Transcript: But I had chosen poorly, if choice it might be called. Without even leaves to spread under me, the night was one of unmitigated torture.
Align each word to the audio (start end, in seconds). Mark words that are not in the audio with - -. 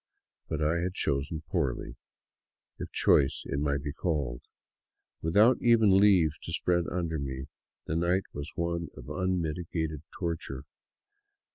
But 0.47 0.63
I 0.63 0.79
had 0.79 0.95
chosen 0.95 1.43
poorly, 1.47 1.95
if 2.79 2.89
choice 2.91 3.43
it 3.45 3.59
might 3.59 3.83
be 3.83 3.91
called. 3.91 4.41
Without 5.21 5.57
even 5.61 5.95
leaves 5.99 6.39
to 6.39 6.51
spread 6.51 6.85
under 6.91 7.19
me, 7.19 7.49
the 7.85 7.95
night 7.97 8.23
was 8.33 8.51
one 8.55 8.87
of 8.97 9.09
unmitigated 9.11 10.01
torture. 10.11 10.63